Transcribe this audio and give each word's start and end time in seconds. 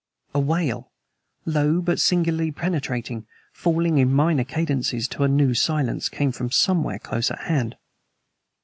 A 0.33 0.39
wail, 0.39 0.89
low 1.45 1.79
but 1.79 1.99
singularly 1.99 2.51
penetrating, 2.51 3.27
falling 3.53 3.99
in 3.99 4.11
minor 4.11 4.43
cadences 4.43 5.07
to 5.09 5.23
a 5.23 5.27
new 5.27 5.53
silence, 5.53 6.09
came 6.09 6.31
from 6.31 6.49
somewhere 6.49 6.97
close 6.97 7.29
at 7.29 7.41
hand. 7.41 7.77